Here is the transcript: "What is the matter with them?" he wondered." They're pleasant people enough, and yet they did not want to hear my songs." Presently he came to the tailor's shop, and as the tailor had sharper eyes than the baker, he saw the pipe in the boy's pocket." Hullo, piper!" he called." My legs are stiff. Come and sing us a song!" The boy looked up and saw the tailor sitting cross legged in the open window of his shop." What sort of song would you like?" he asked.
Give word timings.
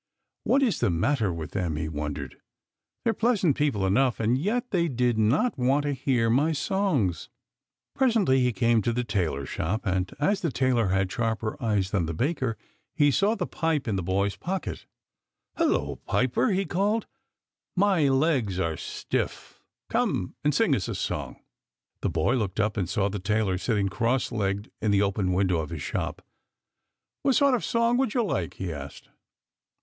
"What 0.45 0.63
is 0.63 0.79
the 0.79 0.89
matter 0.89 1.31
with 1.31 1.51
them?" 1.51 1.75
he 1.75 1.87
wondered." 1.87 2.41
They're 3.05 3.13
pleasant 3.13 3.55
people 3.55 3.85
enough, 3.85 4.19
and 4.19 4.35
yet 4.35 4.71
they 4.71 4.87
did 4.87 5.15
not 5.19 5.59
want 5.59 5.83
to 5.83 5.93
hear 5.93 6.27
my 6.27 6.53
songs." 6.53 7.29
Presently 7.95 8.39
he 8.39 8.51
came 8.51 8.81
to 8.81 8.93
the 8.93 9.03
tailor's 9.03 9.49
shop, 9.49 9.85
and 9.85 10.11
as 10.19 10.41
the 10.41 10.51
tailor 10.51 10.87
had 10.87 11.11
sharper 11.11 11.55
eyes 11.61 11.91
than 11.91 12.07
the 12.07 12.15
baker, 12.15 12.57
he 12.95 13.11
saw 13.11 13.35
the 13.35 13.45
pipe 13.45 13.87
in 13.87 13.95
the 13.95 14.01
boy's 14.01 14.35
pocket." 14.35 14.87
Hullo, 15.59 15.97
piper!" 16.07 16.49
he 16.51 16.65
called." 16.65 17.05
My 17.85 18.09
legs 18.09 18.59
are 18.59 18.77
stiff. 18.77 19.61
Come 19.87 20.33
and 20.43 20.51
sing 20.55 20.75
us 20.75 20.87
a 20.87 20.95
song!" 20.95 21.43
The 22.01 22.09
boy 22.09 22.35
looked 22.37 22.59
up 22.59 22.75
and 22.75 22.89
saw 22.89 23.07
the 23.07 23.19
tailor 23.19 23.59
sitting 23.59 23.87
cross 23.87 24.31
legged 24.31 24.71
in 24.81 24.89
the 24.89 25.03
open 25.03 25.31
window 25.31 25.59
of 25.59 25.69
his 25.69 25.83
shop." 25.83 26.23
What 27.21 27.35
sort 27.35 27.53
of 27.53 27.63
song 27.63 27.97
would 27.97 28.15
you 28.15 28.23
like?" 28.23 28.55
he 28.55 28.73
asked. 28.73 29.09